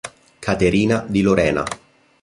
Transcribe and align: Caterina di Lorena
Caterina 0.39 1.05
di 1.07 1.21
Lorena 1.21 1.63